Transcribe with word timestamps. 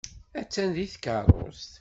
Attan 0.41 0.69
deg 0.75 0.89
tkeṛṛust. 0.93 1.71